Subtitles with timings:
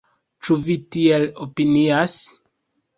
[0.47, 2.21] Ĉu vi tiel opinias?